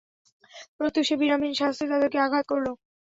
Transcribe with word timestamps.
প্রত্যুষে 0.77 1.15
বিরামহীন 1.21 1.53
শাস্তি 1.59 1.85
তাদেরকে 1.91 2.17
আঘাত 2.21 2.45
করল। 2.51 2.67